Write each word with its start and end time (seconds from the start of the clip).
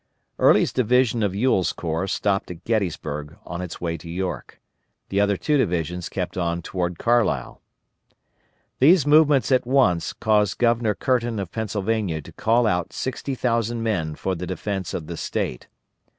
Early's 0.39 0.73
division 0.73 1.21
of 1.21 1.35
Ewell's 1.35 1.73
corps 1.73 2.07
stopped 2.07 2.49
at 2.49 2.63
Gettysburg 2.63 3.37
on 3.45 3.61
its 3.61 3.79
way 3.79 3.97
to 3.97 4.09
York. 4.09 4.59
The 5.09 5.19
other 5.19 5.37
two 5.37 5.59
divisions 5.59 6.09
kept 6.09 6.37
on 6.39 6.63
toward 6.63 6.97
Carlisle. 6.97 7.61
These 8.79 9.05
movements 9.05 9.51
at 9.51 9.67
once 9.67 10.13
caused 10.13 10.57
Governor 10.57 10.95
Curtin 10.95 11.37
of 11.37 11.51
Pennsylvania 11.51 12.19
to 12.19 12.31
call 12.31 12.65
out 12.65 12.93
60,000 12.93 13.83
men 13.83 14.15
for 14.15 14.33
the 14.33 14.47
defence 14.47 14.95
of 14.95 15.05
the 15.05 15.17
State. 15.17 15.67